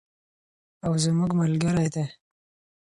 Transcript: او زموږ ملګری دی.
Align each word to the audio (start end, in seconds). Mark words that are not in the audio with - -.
او 0.85 0.91
زموږ 1.03 1.31
ملګری 1.41 1.87
دی. 1.93 2.05